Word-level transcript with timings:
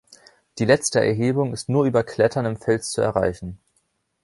Die 0.57 0.65
letzte 0.65 0.99
Erhebung 0.99 1.53
ist 1.53 1.69
nur 1.69 1.85
über 1.85 2.03
Klettern 2.03 2.47
im 2.47 2.57
Fels 2.57 2.89
zu 2.89 3.01
erreichen. 3.01 3.59